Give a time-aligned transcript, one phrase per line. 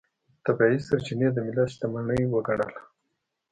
[0.45, 2.79] طبیعي سرچینې د ملت شتمنۍ وګڼله.